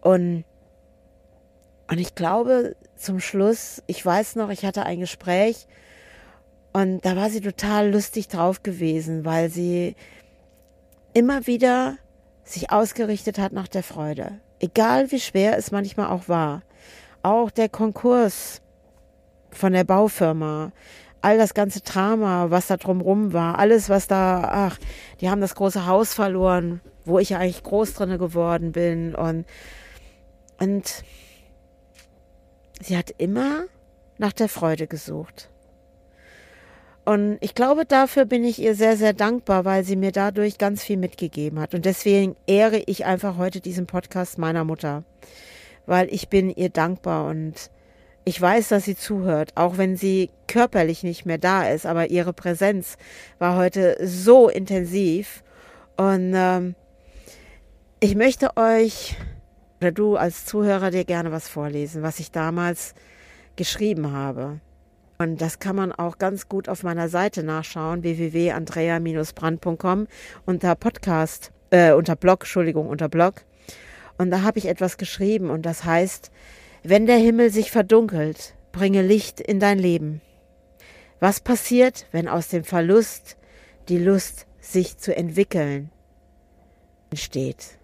Und, 0.00 0.44
und 1.90 1.98
ich 1.98 2.14
glaube, 2.14 2.76
zum 2.96 3.20
Schluss, 3.20 3.82
ich 3.86 4.04
weiß 4.04 4.36
noch, 4.36 4.48
ich 4.48 4.64
hatte 4.64 4.86
ein 4.86 5.00
Gespräch 5.00 5.66
und 6.78 7.04
da 7.04 7.16
war 7.16 7.28
sie 7.28 7.40
total 7.40 7.90
lustig 7.90 8.28
drauf 8.28 8.62
gewesen, 8.62 9.24
weil 9.24 9.50
sie 9.50 9.96
immer 11.12 11.48
wieder 11.48 11.96
sich 12.44 12.70
ausgerichtet 12.70 13.36
hat 13.36 13.52
nach 13.52 13.66
der 13.66 13.82
Freude. 13.82 14.38
Egal 14.60 15.10
wie 15.10 15.18
schwer 15.18 15.58
es 15.58 15.72
manchmal 15.72 16.06
auch 16.06 16.28
war. 16.28 16.62
Auch 17.24 17.50
der 17.50 17.68
Konkurs 17.68 18.62
von 19.50 19.72
der 19.72 19.82
Baufirma, 19.82 20.70
all 21.20 21.36
das 21.36 21.52
ganze 21.52 21.80
Drama, 21.80 22.52
was 22.52 22.68
da 22.68 22.76
drumrum 22.76 23.32
war, 23.32 23.58
alles, 23.58 23.88
was 23.88 24.06
da, 24.06 24.42
ach, 24.44 24.78
die 25.20 25.28
haben 25.28 25.40
das 25.40 25.56
große 25.56 25.84
Haus 25.84 26.14
verloren, 26.14 26.80
wo 27.04 27.18
ich 27.18 27.30
ja 27.30 27.38
eigentlich 27.38 27.64
groß 27.64 27.94
drinne 27.94 28.18
geworden 28.18 28.70
bin 28.70 29.16
und, 29.16 29.46
und 30.60 31.02
sie 32.80 32.96
hat 32.96 33.12
immer 33.18 33.64
nach 34.18 34.32
der 34.32 34.48
Freude 34.48 34.86
gesucht. 34.86 35.50
Und 37.08 37.38
ich 37.40 37.54
glaube, 37.54 37.86
dafür 37.86 38.26
bin 38.26 38.44
ich 38.44 38.60
ihr 38.60 38.74
sehr, 38.74 38.94
sehr 38.98 39.14
dankbar, 39.14 39.64
weil 39.64 39.82
sie 39.82 39.96
mir 39.96 40.12
dadurch 40.12 40.58
ganz 40.58 40.84
viel 40.84 40.98
mitgegeben 40.98 41.58
hat. 41.58 41.72
Und 41.72 41.86
deswegen 41.86 42.36
ehre 42.46 42.82
ich 42.84 43.06
einfach 43.06 43.38
heute 43.38 43.62
diesen 43.62 43.86
Podcast 43.86 44.36
meiner 44.36 44.62
Mutter, 44.64 45.04
weil 45.86 46.12
ich 46.12 46.28
bin 46.28 46.50
ihr 46.50 46.68
dankbar 46.68 47.26
und 47.26 47.70
ich 48.26 48.38
weiß, 48.38 48.68
dass 48.68 48.84
sie 48.84 48.94
zuhört, 48.94 49.52
auch 49.54 49.78
wenn 49.78 49.96
sie 49.96 50.28
körperlich 50.48 51.02
nicht 51.02 51.24
mehr 51.24 51.38
da 51.38 51.66
ist, 51.66 51.86
aber 51.86 52.10
ihre 52.10 52.34
Präsenz 52.34 52.98
war 53.38 53.56
heute 53.56 53.96
so 54.06 54.50
intensiv. 54.50 55.42
Und 55.96 56.34
ähm, 56.36 56.74
ich 58.00 58.16
möchte 58.16 58.54
euch 58.58 59.16
oder 59.80 59.92
du 59.92 60.16
als 60.16 60.44
Zuhörer 60.44 60.90
dir 60.90 61.06
gerne 61.06 61.32
was 61.32 61.48
vorlesen, 61.48 62.02
was 62.02 62.20
ich 62.20 62.32
damals 62.32 62.92
geschrieben 63.56 64.12
habe. 64.12 64.60
Und 65.18 65.40
das 65.40 65.58
kann 65.58 65.74
man 65.74 65.92
auch 65.92 66.18
ganz 66.18 66.48
gut 66.48 66.68
auf 66.68 66.84
meiner 66.84 67.08
Seite 67.08 67.42
nachschauen, 67.42 68.04
www.andrea-brand.com 68.04 70.06
unter 70.46 70.76
Podcast, 70.76 71.50
äh, 71.70 71.92
unter 71.92 72.14
Blog, 72.14 72.42
Entschuldigung, 72.42 72.88
unter 72.88 73.08
Blog. 73.08 73.42
Und 74.16 74.30
da 74.30 74.42
habe 74.42 74.58
ich 74.58 74.66
etwas 74.66 74.96
geschrieben 74.96 75.50
und 75.50 75.66
das 75.66 75.84
heißt, 75.84 76.30
wenn 76.84 77.06
der 77.06 77.18
Himmel 77.18 77.50
sich 77.50 77.72
verdunkelt, 77.72 78.54
bringe 78.70 79.02
Licht 79.02 79.40
in 79.40 79.58
dein 79.58 79.80
Leben. 79.80 80.20
Was 81.18 81.40
passiert, 81.40 82.06
wenn 82.12 82.28
aus 82.28 82.48
dem 82.48 82.62
Verlust 82.62 83.36
die 83.88 83.98
Lust, 83.98 84.46
sich 84.60 84.98
zu 84.98 85.16
entwickeln, 85.16 85.90
entsteht? 87.10 87.78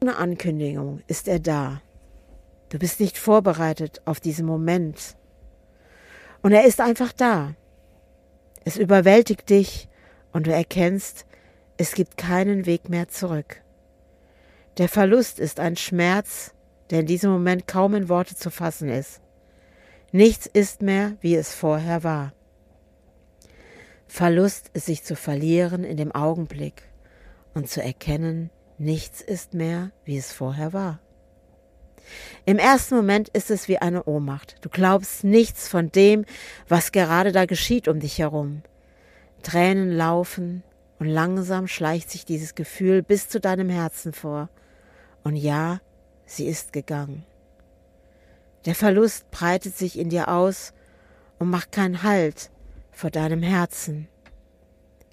Ohne 0.00 0.16
Ankündigung 0.16 1.02
ist 1.08 1.28
er 1.28 1.40
da. 1.40 1.82
Du 2.70 2.78
bist 2.78 3.00
nicht 3.00 3.18
vorbereitet 3.18 4.00
auf 4.04 4.20
diesen 4.20 4.46
Moment. 4.46 5.16
Und 6.40 6.52
er 6.52 6.64
ist 6.64 6.80
einfach 6.80 7.12
da. 7.12 7.54
Es 8.64 8.76
überwältigt 8.76 9.50
dich 9.50 9.88
und 10.32 10.46
du 10.46 10.52
erkennst, 10.52 11.26
es 11.76 11.92
gibt 11.92 12.16
keinen 12.16 12.66
Weg 12.66 12.88
mehr 12.88 13.08
zurück. 13.08 13.62
Der 14.78 14.88
Verlust 14.88 15.40
ist 15.40 15.58
ein 15.58 15.76
Schmerz, 15.76 16.54
der 16.90 17.00
in 17.00 17.06
diesem 17.06 17.32
Moment 17.32 17.66
kaum 17.66 17.94
in 17.94 18.08
Worte 18.08 18.36
zu 18.36 18.50
fassen 18.50 18.88
ist. 18.88 19.20
Nichts 20.12 20.46
ist 20.46 20.80
mehr, 20.80 21.16
wie 21.20 21.34
es 21.34 21.52
vorher 21.52 22.04
war. 22.04 22.32
Verlust 24.06 24.70
ist 24.74 24.86
sich 24.86 25.02
zu 25.02 25.16
verlieren 25.16 25.84
in 25.84 25.96
dem 25.96 26.12
Augenblick 26.12 26.82
und 27.54 27.68
zu 27.68 27.82
erkennen, 27.82 28.50
nichts 28.78 29.20
ist 29.20 29.54
mehr, 29.54 29.90
wie 30.04 30.18
es 30.18 30.32
vorher 30.32 30.72
war. 30.72 31.00
Im 32.46 32.58
ersten 32.58 32.96
Moment 32.96 33.28
ist 33.30 33.50
es 33.50 33.68
wie 33.68 33.78
eine 33.78 34.04
Ohnmacht. 34.04 34.56
Du 34.62 34.68
glaubst 34.68 35.24
nichts 35.24 35.68
von 35.68 35.90
dem, 35.90 36.24
was 36.68 36.92
gerade 36.92 37.32
da 37.32 37.46
geschieht 37.46 37.88
um 37.88 38.00
dich 38.00 38.18
herum. 38.18 38.62
Tränen 39.42 39.92
laufen 39.92 40.62
und 40.98 41.08
langsam 41.08 41.66
schleicht 41.66 42.10
sich 42.10 42.24
dieses 42.24 42.54
Gefühl 42.54 43.02
bis 43.02 43.28
zu 43.28 43.40
deinem 43.40 43.68
Herzen 43.68 44.12
vor. 44.12 44.48
Und 45.24 45.36
ja, 45.36 45.80
sie 46.26 46.46
ist 46.46 46.72
gegangen. 46.72 47.24
Der 48.66 48.74
Verlust 48.74 49.30
breitet 49.30 49.76
sich 49.76 49.98
in 49.98 50.10
dir 50.10 50.28
aus 50.28 50.72
und 51.38 51.48
macht 51.48 51.72
keinen 51.72 52.02
Halt 52.02 52.50
vor 52.90 53.10
deinem 53.10 53.42
Herzen. 53.42 54.08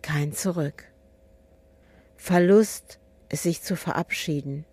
Kein 0.02 0.34
Zurück. 0.34 0.84
Verlust 2.18 3.00
ist 3.30 3.44
sich 3.44 3.62
zu 3.62 3.76
verabschieden 3.76 4.66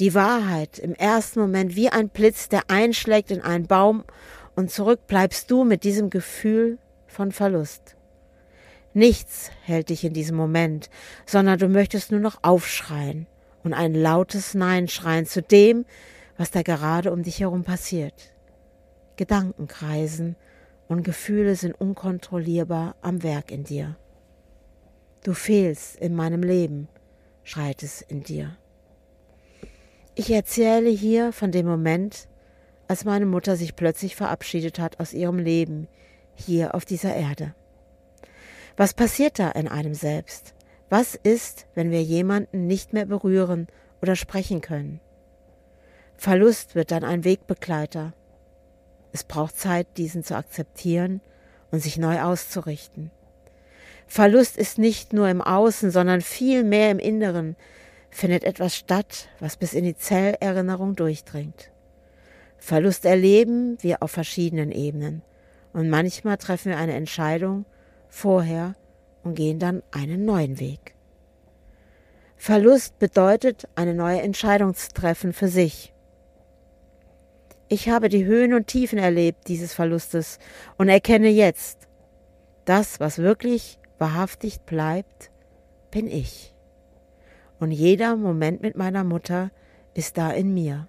die 0.00 0.14
Wahrheit 0.14 0.78
im 0.78 0.94
ersten 0.94 1.40
Moment 1.40 1.76
wie 1.76 1.90
ein 1.90 2.08
Blitz, 2.08 2.48
der 2.48 2.62
einschlägt 2.68 3.30
in 3.30 3.42
einen 3.42 3.66
Baum 3.66 4.04
und 4.56 4.70
zurück 4.70 5.06
bleibst 5.06 5.50
du 5.50 5.64
mit 5.64 5.84
diesem 5.84 6.08
Gefühl 6.08 6.78
von 7.06 7.32
Verlust. 7.32 7.96
Nichts 8.94 9.50
hält 9.62 9.90
dich 9.90 10.02
in 10.04 10.14
diesem 10.14 10.36
Moment, 10.36 10.88
sondern 11.26 11.58
du 11.58 11.68
möchtest 11.68 12.10
nur 12.10 12.20
noch 12.20 12.38
aufschreien 12.42 13.26
und 13.62 13.74
ein 13.74 13.94
lautes 13.94 14.54
Nein 14.54 14.88
schreien 14.88 15.26
zu 15.26 15.42
dem, 15.42 15.84
was 16.38 16.50
da 16.50 16.62
gerade 16.62 17.12
um 17.12 17.22
dich 17.22 17.40
herum 17.40 17.62
passiert. 17.62 18.32
Gedanken 19.16 19.68
kreisen 19.68 20.34
und 20.88 21.04
Gefühle 21.04 21.54
sind 21.56 21.78
unkontrollierbar 21.78 22.96
am 23.02 23.22
Werk 23.22 23.52
in 23.52 23.64
dir. 23.64 23.96
Du 25.22 25.34
fehlst 25.34 25.96
in 25.96 26.16
meinem 26.16 26.42
Leben, 26.42 26.88
schreit 27.44 27.82
es 27.82 28.00
in 28.00 28.22
dir. 28.22 28.56
Ich 30.14 30.30
erzähle 30.30 30.90
hier 30.90 31.32
von 31.32 31.52
dem 31.52 31.66
Moment, 31.66 32.28
als 32.88 33.04
meine 33.04 33.26
Mutter 33.26 33.56
sich 33.56 33.76
plötzlich 33.76 34.16
verabschiedet 34.16 34.78
hat 34.78 34.98
aus 34.98 35.12
ihrem 35.12 35.38
Leben 35.38 35.86
hier 36.34 36.74
auf 36.74 36.84
dieser 36.84 37.14
Erde. 37.14 37.54
Was 38.76 38.94
passiert 38.94 39.38
da 39.38 39.50
in 39.50 39.68
einem 39.68 39.94
selbst? 39.94 40.54
Was 40.88 41.14
ist, 41.14 41.66
wenn 41.74 41.90
wir 41.90 42.02
jemanden 42.02 42.66
nicht 42.66 42.92
mehr 42.92 43.06
berühren 43.06 43.68
oder 44.02 44.16
sprechen 44.16 44.60
können? 44.60 45.00
Verlust 46.16 46.74
wird 46.74 46.90
dann 46.90 47.04
ein 47.04 47.24
Wegbegleiter. 47.24 48.12
Es 49.12 49.22
braucht 49.22 49.58
Zeit, 49.58 49.86
diesen 49.96 50.24
zu 50.24 50.34
akzeptieren 50.36 51.20
und 51.70 51.80
sich 51.80 51.96
neu 51.96 52.20
auszurichten. 52.20 53.10
Verlust 54.08 54.56
ist 54.56 54.76
nicht 54.78 55.12
nur 55.12 55.28
im 55.28 55.40
Außen, 55.40 55.92
sondern 55.92 56.20
viel 56.20 56.64
mehr 56.64 56.90
im 56.90 56.98
Inneren, 56.98 57.54
findet 58.10 58.44
etwas 58.44 58.76
statt, 58.76 59.28
was 59.38 59.56
bis 59.56 59.72
in 59.72 59.84
die 59.84 59.96
Zellerinnerung 59.96 60.96
durchdringt. 60.96 61.70
Verlust 62.58 63.04
erleben 63.04 63.78
wir 63.80 64.02
auf 64.02 64.10
verschiedenen 64.10 64.70
Ebenen 64.72 65.22
und 65.72 65.88
manchmal 65.88 66.36
treffen 66.36 66.70
wir 66.70 66.78
eine 66.78 66.94
Entscheidung 66.94 67.64
vorher 68.08 68.74
und 69.22 69.34
gehen 69.34 69.58
dann 69.58 69.82
einen 69.92 70.24
neuen 70.24 70.58
Weg. 70.60 70.94
Verlust 72.36 72.98
bedeutet, 72.98 73.68
eine 73.74 73.94
neue 73.94 74.20
Entscheidung 74.22 74.74
zu 74.74 74.88
treffen 74.92 75.32
für 75.32 75.48
sich. 75.48 75.92
Ich 77.68 77.88
habe 77.88 78.08
die 78.08 78.24
Höhen 78.24 78.52
und 78.52 78.66
Tiefen 78.66 78.98
erlebt 78.98 79.46
dieses 79.48 79.72
Verlustes 79.72 80.38
und 80.76 80.88
erkenne 80.88 81.28
jetzt, 81.28 81.86
das, 82.64 82.98
was 82.98 83.18
wirklich 83.18 83.78
wahrhaftig 83.98 84.60
bleibt, 84.62 85.30
bin 85.90 86.06
ich 86.06 86.54
und 87.60 87.70
jeder 87.70 88.16
Moment 88.16 88.62
mit 88.62 88.76
meiner 88.76 89.04
Mutter 89.04 89.50
ist 89.94 90.18
da 90.18 90.30
in 90.30 90.52
mir. 90.52 90.88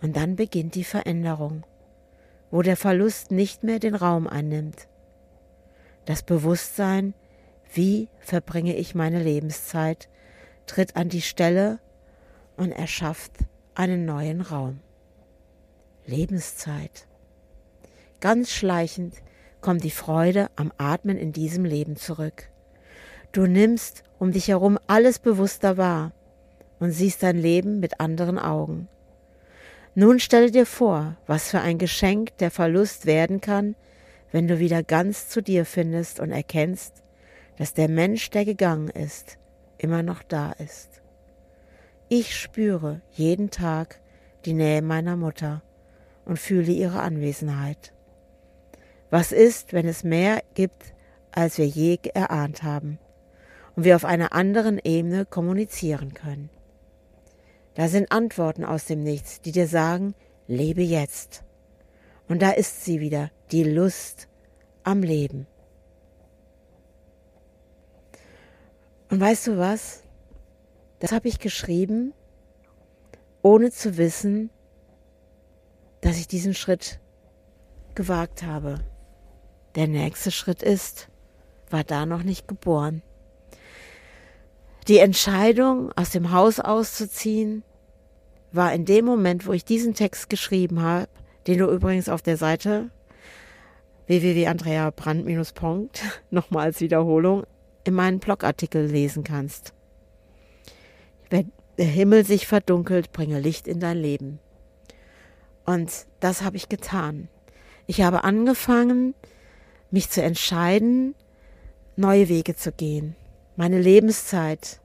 Und 0.00 0.16
dann 0.16 0.36
beginnt 0.36 0.74
die 0.74 0.84
Veränderung, 0.84 1.64
wo 2.50 2.62
der 2.62 2.76
Verlust 2.76 3.30
nicht 3.30 3.62
mehr 3.62 3.78
den 3.78 3.94
Raum 3.94 4.26
einnimmt. 4.26 4.88
Das 6.06 6.22
Bewusstsein, 6.22 7.14
wie 7.72 8.08
verbringe 8.20 8.74
ich 8.76 8.94
meine 8.94 9.22
Lebenszeit, 9.22 10.08
tritt 10.66 10.96
an 10.96 11.08
die 11.08 11.22
Stelle 11.22 11.78
und 12.56 12.72
erschafft 12.72 13.32
einen 13.74 14.04
neuen 14.04 14.40
Raum. 14.40 14.80
Lebenszeit. 16.06 17.06
Ganz 18.20 18.50
schleichend 18.50 19.14
kommt 19.60 19.84
die 19.84 19.90
Freude 19.90 20.50
am 20.56 20.72
Atmen 20.78 21.16
in 21.16 21.32
diesem 21.32 21.64
Leben 21.64 21.96
zurück. 21.96 22.50
Du 23.32 23.46
nimmst 23.46 24.04
um 24.24 24.32
dich 24.32 24.48
herum 24.48 24.78
alles 24.86 25.18
bewusster 25.18 25.76
wahr 25.76 26.12
und 26.80 26.92
siehst 26.92 27.22
dein 27.22 27.36
Leben 27.36 27.78
mit 27.78 28.00
anderen 28.00 28.38
Augen. 28.38 28.88
Nun 29.94 30.18
stelle 30.18 30.50
dir 30.50 30.64
vor, 30.64 31.18
was 31.26 31.50
für 31.50 31.60
ein 31.60 31.76
Geschenk 31.76 32.34
der 32.38 32.50
Verlust 32.50 33.04
werden 33.04 33.42
kann, 33.42 33.76
wenn 34.32 34.48
du 34.48 34.58
wieder 34.60 34.82
ganz 34.82 35.28
zu 35.28 35.42
dir 35.42 35.66
findest 35.66 36.20
und 36.20 36.30
erkennst, 36.30 37.02
dass 37.58 37.74
der 37.74 37.90
Mensch, 37.90 38.30
der 38.30 38.46
gegangen 38.46 38.88
ist, 38.88 39.36
immer 39.76 40.02
noch 40.02 40.22
da 40.22 40.52
ist. 40.52 41.02
Ich 42.08 42.34
spüre 42.34 43.02
jeden 43.12 43.50
Tag 43.50 44.00
die 44.46 44.54
Nähe 44.54 44.80
meiner 44.80 45.16
Mutter 45.16 45.60
und 46.24 46.38
fühle 46.38 46.72
ihre 46.72 47.00
Anwesenheit. 47.00 47.92
Was 49.10 49.32
ist, 49.32 49.74
wenn 49.74 49.86
es 49.86 50.02
mehr 50.02 50.42
gibt, 50.54 50.94
als 51.30 51.58
wir 51.58 51.66
je 51.66 51.98
erahnt 52.14 52.62
haben? 52.62 52.98
Und 53.76 53.84
wir 53.84 53.96
auf 53.96 54.04
einer 54.04 54.32
anderen 54.32 54.78
Ebene 54.82 55.26
kommunizieren 55.26 56.14
können. 56.14 56.50
Da 57.74 57.88
sind 57.88 58.12
Antworten 58.12 58.64
aus 58.64 58.84
dem 58.84 59.02
Nichts, 59.02 59.40
die 59.40 59.52
dir 59.52 59.66
sagen, 59.66 60.14
lebe 60.46 60.82
jetzt. 60.82 61.42
Und 62.28 62.40
da 62.40 62.50
ist 62.50 62.84
sie 62.84 63.00
wieder, 63.00 63.30
die 63.50 63.64
Lust 63.64 64.28
am 64.84 65.02
Leben. 65.02 65.46
Und 69.10 69.20
weißt 69.20 69.48
du 69.48 69.58
was? 69.58 70.02
Das 71.00 71.12
habe 71.12 71.28
ich 71.28 71.38
geschrieben, 71.38 72.14
ohne 73.42 73.70
zu 73.70 73.96
wissen, 73.96 74.50
dass 76.00 76.16
ich 76.16 76.28
diesen 76.28 76.54
Schritt 76.54 77.00
gewagt 77.94 78.42
habe. 78.42 78.80
Der 79.74 79.86
nächste 79.86 80.30
Schritt 80.30 80.62
ist, 80.62 81.08
war 81.70 81.84
da 81.84 82.06
noch 82.06 82.22
nicht 82.22 82.48
geboren. 82.48 83.02
Die 84.86 84.98
Entscheidung, 84.98 85.92
aus 85.96 86.10
dem 86.10 86.30
Haus 86.30 86.60
auszuziehen, 86.60 87.62
war 88.52 88.74
in 88.74 88.84
dem 88.84 89.06
Moment, 89.06 89.46
wo 89.46 89.52
ich 89.52 89.64
diesen 89.64 89.94
Text 89.94 90.28
geschrieben 90.28 90.82
habe, 90.82 91.08
den 91.46 91.58
du 91.58 91.70
übrigens 91.70 92.10
auf 92.10 92.20
der 92.20 92.36
Seite 92.36 92.90
www.andreabrand-punkt 94.06 96.02
nochmal 96.30 96.66
als 96.66 96.80
Wiederholung 96.80 97.44
in 97.84 97.94
meinen 97.94 98.18
Blogartikel 98.18 98.84
lesen 98.84 99.24
kannst. 99.24 99.72
Wenn 101.30 101.50
der 101.78 101.86
Himmel 101.86 102.26
sich 102.26 102.46
verdunkelt, 102.46 103.10
bringe 103.12 103.40
Licht 103.40 103.66
in 103.66 103.80
dein 103.80 103.96
Leben. 103.96 104.38
Und 105.64 106.06
das 106.20 106.42
habe 106.42 106.58
ich 106.58 106.68
getan. 106.68 107.28
Ich 107.86 108.02
habe 108.02 108.22
angefangen, 108.24 109.14
mich 109.90 110.10
zu 110.10 110.22
entscheiden, 110.22 111.14
neue 111.96 112.28
Wege 112.28 112.54
zu 112.54 112.70
gehen, 112.70 113.16
meine 113.56 113.80
Lebenszeit 113.80 114.80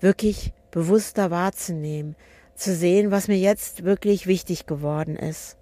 wirklich 0.00 0.52
bewusster 0.70 1.30
wahrzunehmen, 1.30 2.16
zu 2.54 2.74
sehen, 2.74 3.10
was 3.10 3.28
mir 3.28 3.38
jetzt 3.38 3.84
wirklich 3.84 4.26
wichtig 4.26 4.66
geworden 4.66 5.16
ist. 5.16 5.56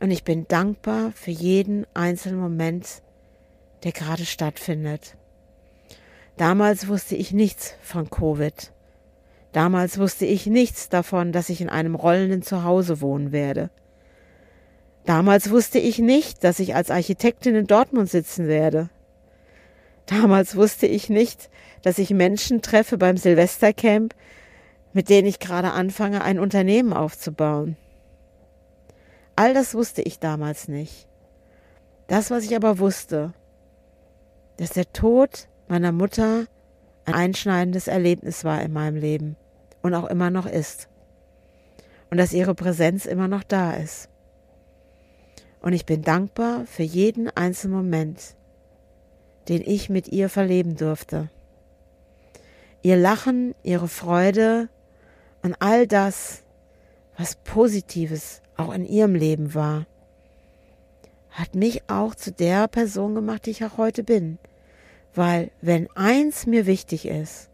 Und 0.00 0.10
ich 0.10 0.24
bin 0.24 0.48
dankbar 0.48 1.12
für 1.14 1.30
jeden 1.30 1.86
einzelnen 1.94 2.40
Moment, 2.40 3.02
der 3.84 3.92
gerade 3.92 4.24
stattfindet. 4.24 5.16
Damals 6.36 6.88
wusste 6.88 7.14
ich 7.14 7.32
nichts 7.32 7.74
von 7.82 8.10
Covid. 8.10 8.72
Damals 9.52 9.98
wusste 9.98 10.26
ich 10.26 10.46
nichts 10.46 10.88
davon, 10.88 11.30
dass 11.30 11.48
ich 11.48 11.60
in 11.60 11.68
einem 11.68 11.94
rollenden 11.94 12.42
Zuhause 12.42 13.00
wohnen 13.00 13.30
werde. 13.30 13.70
Damals 15.04 15.50
wusste 15.50 15.78
ich 15.78 15.98
nicht, 15.98 16.42
dass 16.42 16.58
ich 16.58 16.74
als 16.74 16.90
Architektin 16.90 17.54
in 17.54 17.66
Dortmund 17.66 18.10
sitzen 18.10 18.48
werde. 18.48 18.88
Damals 20.06 20.56
wusste 20.56 20.86
ich 20.86 21.08
nicht, 21.08 21.50
dass 21.82 21.98
ich 21.98 22.10
Menschen 22.10 22.62
treffe 22.62 22.98
beim 22.98 23.16
Silvestercamp, 23.16 24.14
mit 24.92 25.08
denen 25.08 25.26
ich 25.26 25.38
gerade 25.38 25.72
anfange, 25.72 26.22
ein 26.22 26.38
Unternehmen 26.38 26.92
aufzubauen. 26.92 27.76
All 29.36 29.54
das 29.54 29.74
wusste 29.74 30.02
ich 30.02 30.18
damals 30.18 30.68
nicht. 30.68 31.08
Das, 32.06 32.30
was 32.30 32.44
ich 32.44 32.54
aber 32.54 32.78
wusste, 32.78 33.32
dass 34.58 34.70
der 34.70 34.92
Tod 34.92 35.48
meiner 35.68 35.92
Mutter 35.92 36.46
ein 37.06 37.14
einschneidendes 37.14 37.88
Erlebnis 37.88 38.44
war 38.44 38.62
in 38.62 38.72
meinem 38.72 38.96
Leben 38.96 39.36
und 39.82 39.94
auch 39.94 40.08
immer 40.08 40.30
noch 40.30 40.46
ist. 40.46 40.88
Und 42.10 42.18
dass 42.18 42.32
ihre 42.32 42.54
Präsenz 42.54 43.06
immer 43.06 43.26
noch 43.26 43.42
da 43.42 43.72
ist. 43.72 44.08
Und 45.60 45.72
ich 45.72 45.86
bin 45.86 46.02
dankbar 46.02 46.66
für 46.66 46.82
jeden 46.82 47.28
einzelnen 47.30 47.76
Moment, 47.76 48.36
den 49.48 49.62
ich 49.64 49.90
mit 49.90 50.08
ihr 50.08 50.28
verleben 50.28 50.76
durfte. 50.76 51.28
Ihr 52.82 52.96
Lachen, 52.96 53.54
ihre 53.62 53.88
Freude 53.88 54.68
und 55.42 55.56
all 55.60 55.86
das, 55.86 56.42
was 57.16 57.36
Positives 57.36 58.42
auch 58.56 58.72
in 58.72 58.84
ihrem 58.84 59.14
Leben 59.14 59.54
war, 59.54 59.86
hat 61.30 61.54
mich 61.54 61.88
auch 61.88 62.14
zu 62.14 62.30
der 62.30 62.68
Person 62.68 63.14
gemacht, 63.14 63.46
die 63.46 63.50
ich 63.50 63.64
auch 63.64 63.76
heute 63.76 64.04
bin. 64.04 64.38
Weil 65.14 65.50
wenn 65.60 65.88
eins 65.94 66.46
mir 66.46 66.66
wichtig 66.66 67.06
ist, 67.06 67.50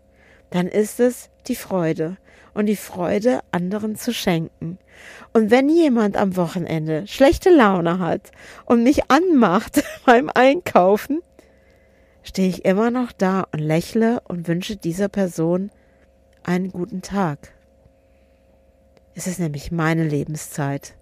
dann 0.50 0.66
ist 0.66 1.00
es 1.00 1.30
die 1.46 1.56
Freude 1.56 2.16
und 2.54 2.66
die 2.66 2.76
Freude 2.76 3.40
anderen 3.52 3.96
zu 3.96 4.12
schenken. 4.12 4.78
Und 5.32 5.50
wenn 5.50 5.68
jemand 5.68 6.16
am 6.16 6.36
Wochenende 6.36 7.06
schlechte 7.06 7.50
Laune 7.50 7.98
hat 7.98 8.32
und 8.66 8.82
mich 8.82 9.10
anmacht 9.10 9.82
beim 10.06 10.30
Einkaufen, 10.32 11.20
stehe 12.22 12.48
ich 12.48 12.64
immer 12.64 12.90
noch 12.90 13.12
da 13.12 13.46
und 13.52 13.58
lächle 13.58 14.20
und 14.28 14.48
wünsche 14.48 14.76
dieser 14.76 15.08
Person 15.08 15.70
einen 16.42 16.70
guten 16.70 17.02
Tag. 17.02 17.52
Es 19.14 19.26
ist 19.26 19.40
nämlich 19.40 19.72
meine 19.72 20.04
Lebenszeit 20.04 20.94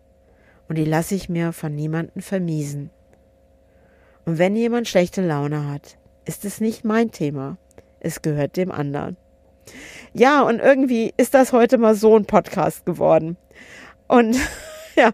und 0.69 0.77
die 0.77 0.85
lasse 0.85 1.15
ich 1.15 1.29
mir 1.29 1.53
von 1.53 1.75
niemandem 1.75 2.23
vermiesen. 2.23 2.91
Und 4.25 4.39
wenn 4.39 4.57
jemand 4.57 4.89
schlechte 4.89 5.27
Laune 5.27 5.71
hat, 5.71 5.97
ist 6.25 6.45
es 6.45 6.61
nicht 6.61 6.85
mein 6.85 7.11
Thema. 7.11 7.57
Es 8.01 8.23
gehört 8.23 8.57
dem 8.57 8.71
anderen. 8.71 9.17
Ja, 10.13 10.43
und 10.43 10.61
irgendwie 10.61 11.13
ist 11.17 11.35
das 11.35 11.53
heute 11.53 11.79
mal 11.79 11.95
so 11.95 12.17
ein 12.17 12.27
Podcast 12.27 12.85
geworden. 12.87 13.37
Und 14.07 14.37
ja, 14.97 15.13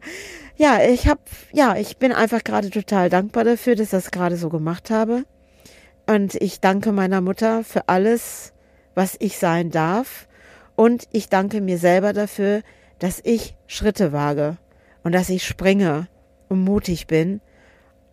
ja, 0.57 0.83
ich 0.83 1.09
habe, 1.09 1.21
ja, 1.53 1.77
ich 1.77 1.97
bin 1.99 2.13
einfach 2.13 2.45
gerade 2.45 2.71
total 2.71 3.11
dankbar 3.11 3.45
dafür, 3.45 3.75
dass 3.75 3.87
ich 3.87 3.91
das 3.91 4.11
gerade 4.11 4.37
so 4.37 4.49
gemacht 4.49 4.91
habe. 4.91 5.25
Und 6.07 6.35
ich 6.35 6.61
danke 6.61 6.93
meiner 6.93 7.21
Mutter 7.21 7.65
für 7.65 7.89
alles, 7.89 8.53
was 8.95 9.17
ich 9.19 9.39
sein 9.39 9.71
darf. 9.71 10.29
Und 10.77 11.09
ich 11.13 11.29
danke 11.29 11.61
mir 11.61 11.79
selber 11.79 12.13
dafür, 12.13 12.63
dass 12.99 13.21
ich 13.25 13.57
Schritte 13.67 14.13
wage 14.13 14.57
und 15.03 15.13
dass 15.13 15.29
ich 15.29 15.47
springe 15.47 16.09
und 16.49 16.63
mutig 16.63 17.07
bin, 17.07 17.41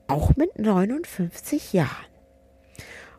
auch 0.08 0.36
mit 0.36 0.58
59 0.58 1.74
Jahren. 1.74 2.06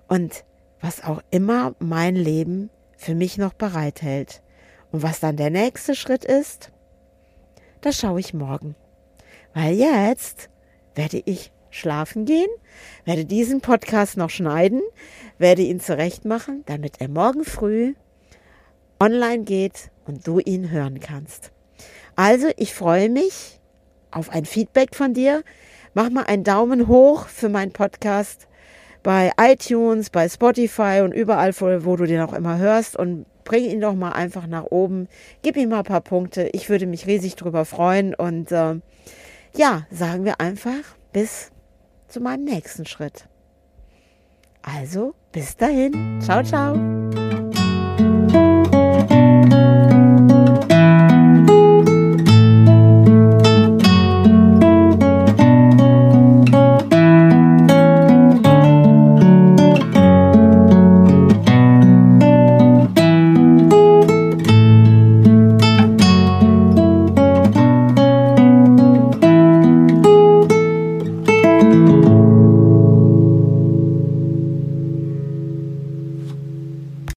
Und 0.08 0.44
was 0.80 1.04
auch 1.04 1.22
immer 1.30 1.74
mein 1.78 2.16
Leben 2.16 2.70
für 2.96 3.14
mich 3.14 3.38
noch 3.38 3.52
bereithält. 3.54 4.42
Und 4.90 5.02
was 5.02 5.20
dann 5.20 5.36
der 5.36 5.50
nächste 5.50 5.94
Schritt 5.94 6.24
ist, 6.24 6.70
das 7.80 7.98
schaue 7.98 8.20
ich 8.20 8.34
morgen. 8.34 8.74
Weil 9.54 9.74
jetzt 9.74 10.50
werde 10.94 11.22
ich 11.24 11.52
schlafen 11.72 12.24
gehen, 12.24 12.48
werde 13.04 13.24
diesen 13.24 13.60
Podcast 13.60 14.16
noch 14.16 14.30
schneiden, 14.30 14.80
werde 15.38 15.62
ihn 15.62 15.80
zurechtmachen, 15.80 16.62
damit 16.66 17.00
er 17.00 17.08
morgen 17.08 17.44
früh 17.44 17.94
online 19.00 19.42
geht 19.42 19.90
und 20.06 20.26
du 20.26 20.38
ihn 20.38 20.70
hören 20.70 21.00
kannst. 21.00 21.50
Also, 22.14 22.48
ich 22.56 22.74
freue 22.74 23.08
mich 23.08 23.58
auf 24.10 24.30
ein 24.30 24.44
Feedback 24.44 24.94
von 24.94 25.14
dir. 25.14 25.42
Mach 25.94 26.10
mal 26.10 26.24
einen 26.24 26.44
Daumen 26.44 26.86
hoch 26.86 27.26
für 27.26 27.48
meinen 27.48 27.72
Podcast 27.72 28.46
bei 29.02 29.32
iTunes, 29.40 30.10
bei 30.10 30.28
Spotify 30.28 31.00
und 31.02 31.12
überall, 31.12 31.52
wo, 31.58 31.84
wo 31.84 31.96
du 31.96 32.06
den 32.06 32.20
auch 32.20 32.32
immer 32.32 32.58
hörst 32.58 32.96
und 32.96 33.26
bring 33.44 33.64
ihn 33.64 33.80
doch 33.80 33.94
mal 33.94 34.12
einfach 34.12 34.46
nach 34.46 34.64
oben. 34.64 35.08
Gib 35.42 35.56
ihm 35.56 35.70
mal 35.70 35.78
ein 35.78 35.84
paar 35.84 36.00
Punkte. 36.00 36.48
Ich 36.52 36.68
würde 36.68 36.86
mich 36.86 37.06
riesig 37.06 37.34
drüber 37.34 37.64
freuen 37.64 38.14
und 38.14 38.52
äh, 38.52 38.76
ja, 39.56 39.86
sagen 39.90 40.24
wir 40.24 40.40
einfach 40.40 40.96
bis 41.12 41.51
zu 42.12 42.20
meinem 42.20 42.44
nächsten 42.44 42.86
Schritt. 42.86 43.26
Also, 44.62 45.14
bis 45.32 45.56
dahin. 45.56 46.20
Ciao, 46.22 46.42
ciao. 46.42 46.76